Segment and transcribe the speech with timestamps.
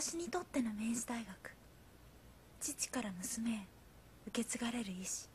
[0.00, 1.28] 私にとっての明治大学。
[2.58, 3.54] 父から娘へ
[4.28, 5.28] 受け継がれる意志。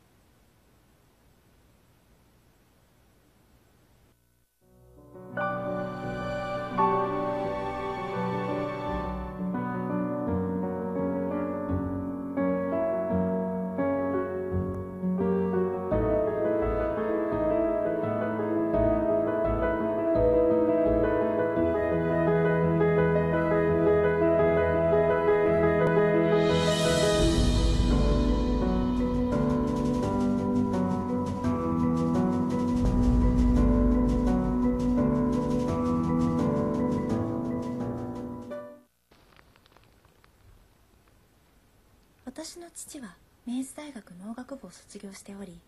[44.56, 45.60] 部を卒業しており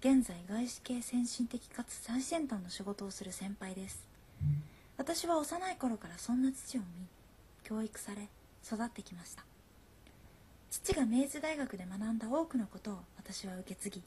[0.00, 4.02] 現在外資系先進的かつ最先端の仕事をする先輩です。
[4.96, 6.86] 私は幼い頃からそんな父を見
[7.64, 8.28] 教育され
[8.64, 9.44] 育ってきました。
[10.70, 14.02] 父が明治大学で学んだ多くのことを私は受け継ぎ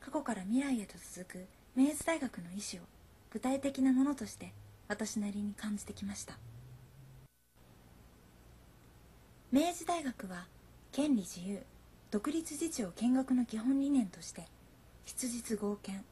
[0.00, 2.86] 過去から未来へと続く明治大学の意思を
[3.30, 4.52] 具体的なものとして
[4.88, 6.34] 私なりに感じてきました。
[9.50, 10.46] 明治大学は
[10.92, 11.62] 権利自由
[12.12, 14.44] 独立自治を見学の基本理念として
[15.06, 16.04] 質実合憲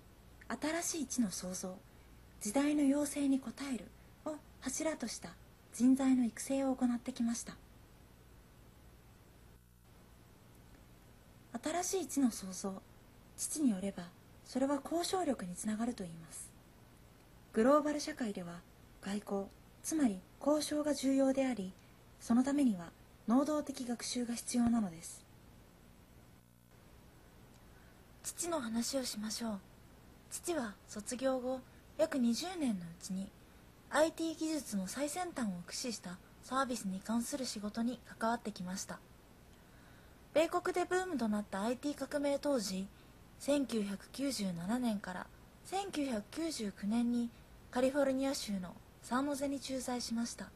[0.82, 1.76] 新しい地の創造
[2.40, 3.84] 時代の要請に応える
[4.24, 5.28] を柱とした
[5.74, 7.54] 人材の育成を行ってきました。
[11.62, 12.80] 新しい地の創造
[13.36, 14.04] 父によれば
[14.46, 16.50] それは交渉力につながると言います。
[17.52, 18.60] グローバル社会では
[19.02, 19.44] 外交
[19.82, 21.74] つまり交渉が重要であり
[22.20, 22.90] そのためには
[23.28, 25.19] 能動的学習が必要なのです。
[28.30, 29.58] 父の話をしましょう。
[30.30, 31.58] 父は卒業後
[31.98, 33.28] 約20年のうちに
[33.90, 39.00] IT 技術の最先端を駆使したサービスに関する仕事に関わってきました。
[40.32, 42.86] 米国でブームとなった IT 革命当時
[43.40, 45.26] 1997年から
[45.66, 47.30] 1999年に
[47.72, 50.46] カリフォルニア州のサンノゼに駐在しました。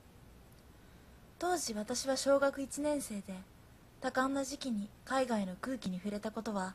[1.41, 3.35] 当時私は小学1年生で
[4.01, 6.75] 多感な時期に海外の空気に触れたことは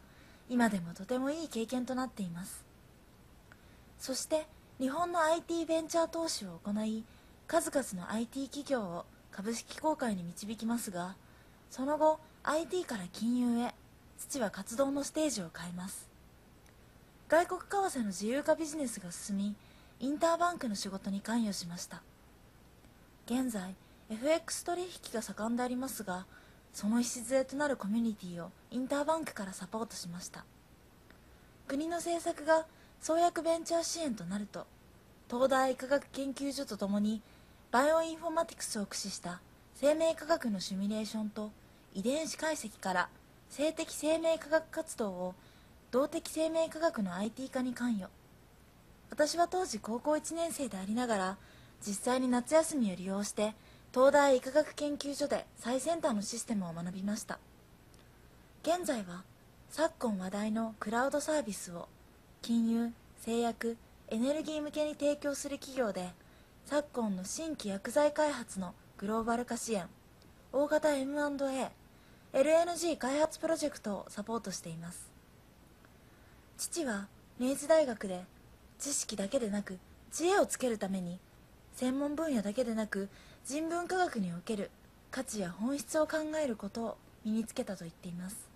[0.49, 2.65] 今でもとてもいい経験となっています。
[3.99, 4.47] そして
[4.79, 7.03] 日本の IT ベンチャー投資を行い
[7.47, 11.15] 数々の IT 企業を株式公開に導きますが
[11.69, 13.75] その後 IT から金融へ
[14.17, 16.09] 父は活動のステージを変えます。
[17.27, 19.55] 外国為替の自由化ビジネスが進み
[19.99, 22.01] インターバンクの仕事に関与しました。
[23.27, 23.75] 現在
[24.09, 26.25] FX 取引が盛んでありますが
[26.73, 30.45] その礎となるコミュニティをインターバンクからサポートしました。
[31.67, 32.65] 国の政策が
[33.01, 34.67] 創薬ベンチャー支援となると
[35.29, 37.21] 東大医科学研究所とともに
[37.71, 39.41] バイオインフォマティクスを駆使した
[39.75, 41.51] 生命科学のシミュレーションと
[41.93, 43.09] 遺伝子解析から
[43.49, 45.35] 性的生命科学活動を
[45.91, 48.09] 動的生命科学の IT 化に関与。
[49.09, 51.37] 私は当時高校1年生でありながら
[51.85, 53.55] 実際に夏休みを利用して
[53.93, 57.39] 東大医科学研究所で最先端のシステムを学びました。
[58.61, 59.23] 現在は
[59.69, 61.87] 昨今話題のクラウドサービスを
[62.41, 63.77] 金融製薬
[64.09, 66.09] エネルギー向けに提供する企業で
[66.65, 69.85] 昨今の新規薬剤開発のグローバル化支援
[70.51, 71.71] 大型 M&A
[72.33, 75.09] LNG 開発プロジェクトをサポートしています。
[76.57, 77.07] 父は
[77.39, 78.25] 明治大学で
[78.77, 79.79] 知識だけでなく
[80.11, 81.17] 知恵をつけるために
[81.75, 83.07] 専門分野だけでなく
[83.45, 84.69] 人文科学における
[85.11, 88.48] 価値や本質を考えることを身につけたと言っています。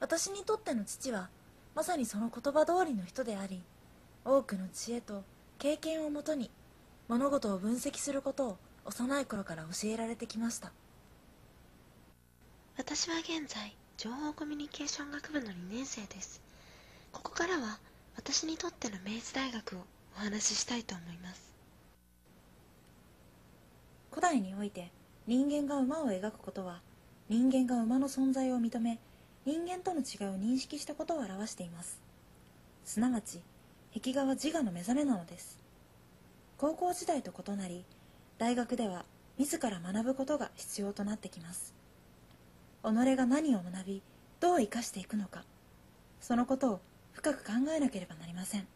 [0.00, 1.28] 私にとっての父は
[1.74, 3.62] まさにその言葉通りの人であり
[4.24, 5.24] 多くの知恵と
[5.58, 6.50] 経験をもとに
[7.08, 10.72] 物事を分析することを幼い頃から教えられてきました。
[12.76, 16.42] 私は現在情報コミュニケーション学部の2年生です。
[17.12, 17.78] ここからは
[18.16, 19.80] 私にとっての明治大学を
[20.16, 21.54] お話ししたいと思います。
[24.10, 24.90] 古代において
[25.26, 26.82] 人間が馬を描くことは
[27.28, 28.98] 人間が馬の存在を認め
[29.46, 32.00] 人間との違いを認識したことを表しています。
[32.82, 33.40] すなわち
[33.94, 35.58] 壁画は自我の目覚めなのです。
[36.56, 37.84] 高校時代と異なり
[38.38, 39.04] 大学では
[39.36, 41.74] 自ら学ぶことが必要となってきます。
[42.82, 44.02] 己が何を学び
[44.40, 45.44] どう生かしていくのか
[46.20, 46.80] そのことを
[47.12, 48.66] 深く考えなければなりません。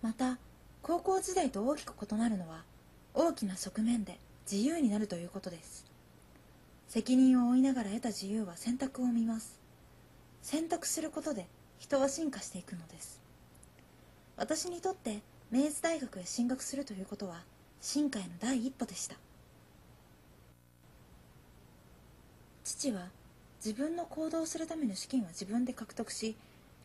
[0.00, 0.38] また
[0.80, 2.64] 高校時代と大きく異なるのは
[3.12, 4.18] 大きな側面で
[4.50, 5.91] 自由になるということです。
[6.92, 9.58] 責任を負いながら得た自由は選択を生みます。
[10.42, 11.46] 選択することで
[11.78, 13.18] 人は進化していくのです。
[14.36, 17.44] 私にとって明治大学へ進学するということは
[17.80, 19.16] 進化への第一歩でした。
[22.62, 23.06] 父は
[23.64, 26.36] 自分の行動するための資金は自分で獲得し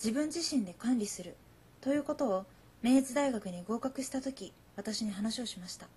[0.01, 1.35] 自分自身で管理する
[1.81, 2.45] ということを
[2.81, 5.89] 明治大学に合格した時私に話をしました。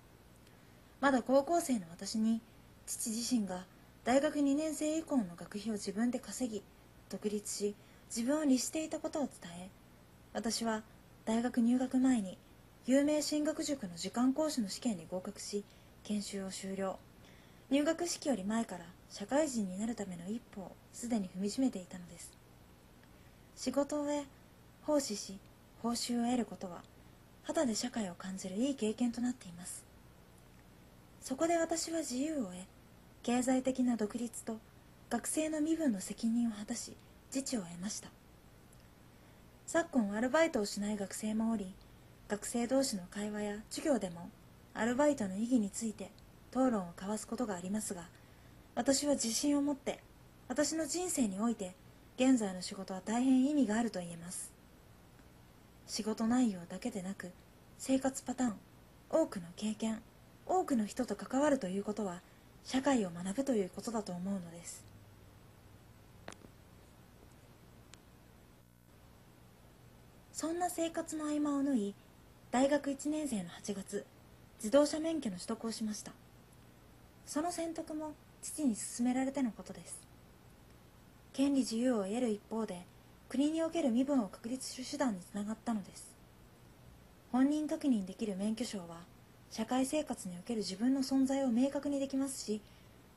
[1.01, 2.41] まだ高校生の私に
[2.89, 3.63] 父自身が
[4.05, 6.63] 大学2年生以降の学費を自分で稼ぎ
[7.11, 7.75] 独立し
[8.15, 9.69] 自分を律していたことを伝え
[10.33, 10.83] 私は
[11.27, 12.39] 大学入学前に
[12.87, 15.65] 有名進学塾の時間講師の試験に合格し
[16.05, 16.99] 研修を終了。
[17.71, 22.33] 入学式より前から社会人になるための一歩をすでに踏みしめていたのです。
[23.55, 24.25] 仕事を終え
[24.83, 25.39] 奉仕し
[25.83, 26.83] 報酬を得ることは
[27.43, 29.85] 肌で社会を感じるいい経験となっています。
[31.21, 32.55] そこで私は自由を得
[33.23, 34.59] 経済的な独立と
[35.11, 36.97] 学生の身分の責任を果たし
[37.35, 38.09] 自治を得ました。
[39.67, 41.73] 昨今アルバイトをしない学生もおり
[42.29, 44.29] 学生同士の会話や授業でも
[44.75, 46.11] アルバイトの意義について
[46.51, 48.09] 討論を交わすことがありますが
[48.75, 50.01] 私は自信を持って
[50.49, 51.77] 私の人生において
[52.17, 54.51] 現在の仕事は大変意味があると言えます。
[55.87, 57.31] 仕事内容だけでなく
[57.79, 58.55] 生活パターン
[59.09, 60.01] 多くの経験
[60.47, 62.23] 多くの人と関わるということは
[62.65, 64.85] 社会を学ぶということだと思うのです。
[70.33, 71.95] そんな生活の合間を縫い
[72.51, 74.07] 大学1年生の8月
[74.59, 76.13] 自動車免許の取得をしました。
[77.27, 80.01] その選択も父に勧められてのことです。
[81.33, 82.87] 権利自由を得る一方で
[83.29, 86.11] 国における身分を確立する手段につながったのです。
[87.31, 89.03] 本人確認できる免許証は
[89.51, 92.61] 社会生活における自分の存在を明確にできますし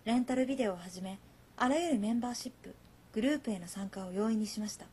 [0.05, 1.19] レンタルビデオをはじめ
[1.55, 2.75] あらゆるメンバーシップ
[3.13, 4.85] グループへの参加を容易にしました。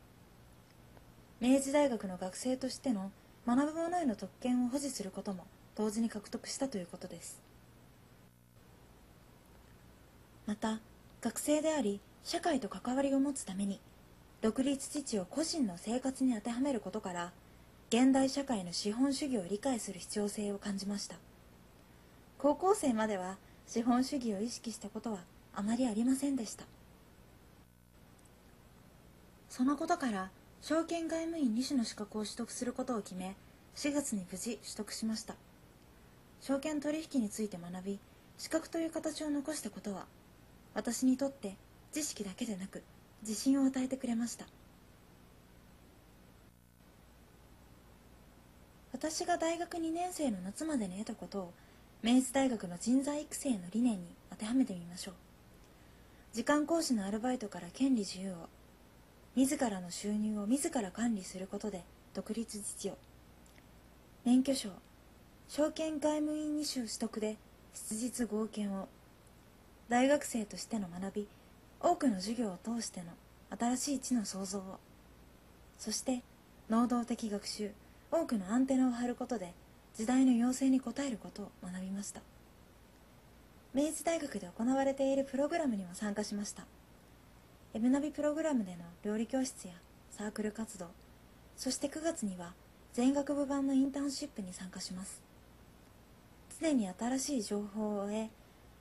[1.40, 3.10] 明治大学の学生としての
[3.46, 7.40] 学ぶ者への特権を保持することも同時に獲得したということです。
[10.46, 10.80] また
[11.22, 13.80] 学生であり社会と関わりを持つために
[14.42, 17.32] 独立父を個人の生活に当てはめることから
[17.88, 21.16] 現代社会の資本主義を理解する必要性を感じました。
[22.42, 25.18] 高校生までは資本主義を意識したことは
[25.54, 26.64] あまりありませんでした。
[29.50, 30.30] そのことから
[30.62, 33.36] 証券外務員2種の資格を取得することを決め
[33.76, 35.34] 4月に無事取得しました。
[36.40, 37.98] 証券取引について学び
[38.38, 40.06] 資格という形を残したことは
[40.72, 41.56] 私にとって
[41.92, 42.82] 知識だけでなく
[43.20, 44.46] 自信を与えてくれました。
[48.92, 51.52] 私が大学2年生の夏までに得たことを
[52.02, 55.14] 明治大学の人材育成の理念に当てはめてみましょう。
[56.32, 58.48] 時間講師のアルバイトから権利自由を
[59.36, 62.98] 自らの収入を自ら管理することで独立自治を
[64.24, 64.70] 免許証
[65.48, 67.36] 証券外務員2種取得で
[67.74, 68.88] 質実合憲を。
[69.90, 71.28] 大学生としての学び
[71.80, 73.06] 多くの授業を通しての
[73.58, 74.78] 新しい知の創造を。
[75.78, 76.22] そして
[76.70, 77.72] 能動的学習
[78.10, 79.52] 多くのアンテナを張ることで
[79.96, 82.22] 時代の要請に応えることを学びました。
[83.72, 86.66] 明治大学で行われているプログラムにも参加しました。
[87.72, 89.74] エブナビプログラムでの料理教室や
[90.10, 90.88] サークル活動
[91.56, 92.54] そして9月には
[92.92, 95.22] 全学部版のインターンシップに参加します。
[96.60, 98.28] 常に新しい情報を得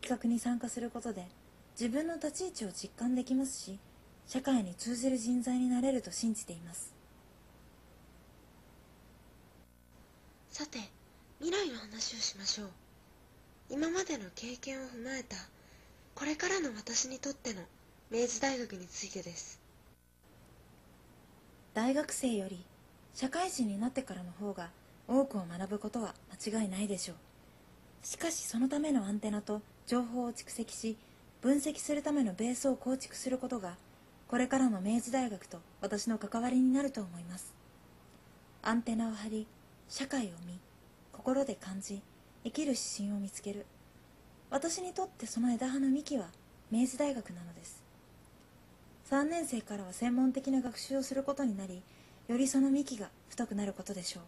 [0.01, 1.27] 企画に参加することで
[1.79, 3.79] 自分の立ち位置を実感できますし
[4.25, 6.93] 社会に通じる人材になれると信じています。
[10.49, 10.79] さて
[11.39, 12.67] 未来の話をしましょう。
[13.69, 15.37] 今までの経験を踏まえた
[16.13, 17.61] これからの私にとっての
[18.11, 19.57] 明治大学についてです。
[21.73, 22.65] 大学生より
[23.13, 24.69] 社会人になってからの方が
[25.07, 27.17] 多くを学ぶことは間違いないでしょう。
[28.05, 30.97] しかしそのためのアンテナと情報を蓄積し
[31.41, 33.77] 分析するためのベースを構築することが
[34.27, 37.53] これからの明治大学と私の関わりになると思います。
[38.61, 39.47] アンテナを張り
[39.87, 40.59] 社会を見
[41.19, 42.01] 心で感じ
[42.45, 43.65] 生きる指針を見つける。
[44.49, 46.27] 私にとってその枝葉の幹は
[46.71, 47.83] 明治大学なのです。
[49.11, 51.81] 3年生からは専門的な学習をすることになり
[52.29, 54.23] よりその幹が太くなることでしょう。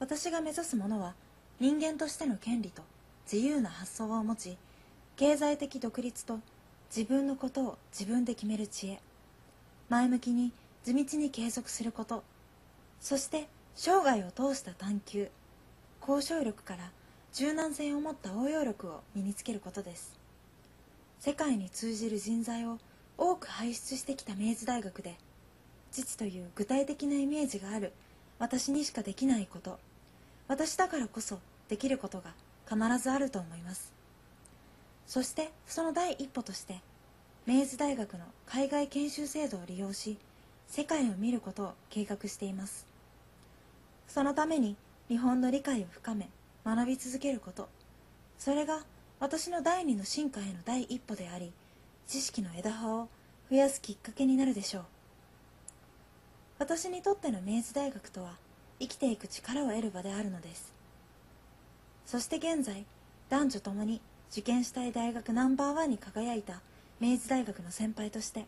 [0.00, 1.14] 私が目指すものは
[1.58, 2.82] 人間としての権利と
[3.32, 4.58] 自由な発想を持ち
[5.16, 6.40] 経済的独立と
[6.94, 9.00] 自分のことを自分で決める知恵。
[9.88, 10.52] 前向きに
[10.84, 12.24] 地道に継続すること。
[13.00, 15.30] そして生涯を通した探求。
[16.00, 16.90] 交渉力から
[17.32, 20.18] 柔軟性を持った応用力を身につけることです。
[21.20, 22.78] 世界に通じる人材を
[23.18, 25.18] 多く輩出してきた明治大学で
[25.92, 27.92] 父という具体的なイメージがある
[28.38, 29.78] 私にしかできないこと。
[30.48, 32.32] 私だからこそできることが
[32.68, 33.92] 必ずあると思います。
[35.06, 36.80] そしてその第一歩として
[37.46, 40.18] 明治大学の海外研修制度を利用し
[40.70, 42.86] 世界を見ることを計画しています。
[44.06, 44.76] そのために
[45.08, 46.28] 日本の理解を深め
[46.64, 47.68] 学び続けること。
[48.38, 48.84] それが
[49.18, 51.52] 私の第二の進化への第一歩であり
[52.06, 53.08] 知識の枝葉を
[53.50, 54.84] 増やすきっかけになるでしょう。
[56.60, 58.36] 私にとっての明治大学とは
[58.78, 60.72] 生きていく力を得る場であるのです。
[62.06, 62.86] そして現在
[63.28, 64.00] 男女ともに
[64.30, 66.60] 受験したい大学ナンバーワンに輝いた
[67.00, 68.46] 明治大学の先輩として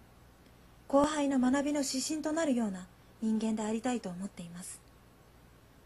[0.93, 2.87] 後輩の学びの指針となるような
[3.23, 4.79] 人間でありたいと思っています。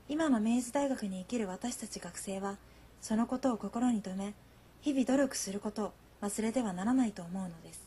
[0.09, 2.57] 今の明治大学に生きる私たち学生は
[3.01, 4.35] そのことを心に留め
[4.81, 7.86] 日々努力することを忘れてはならないと思うのです。